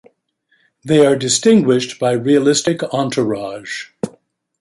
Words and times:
They 0.83 1.05
are 1.05 1.15
distinguished 1.15 1.99
by 1.99 2.13
realistic 2.13 2.81
entourage. 2.91 3.89